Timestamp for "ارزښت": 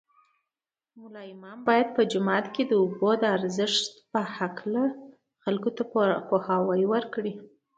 3.35-3.85